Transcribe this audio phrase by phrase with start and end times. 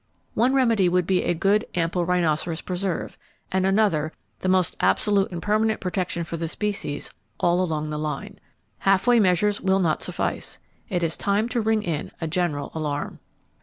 [0.33, 3.19] One remedy would be a good, ample rhinoceros preserve;
[3.51, 8.39] and another, the most absolute and permanent protection for the species, all along the line.
[8.79, 10.57] Half way measures will not suffice.
[10.89, 13.19] It is time to ring in a general alarm.